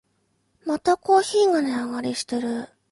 [0.65, 2.69] またコーヒーが値上がりしてる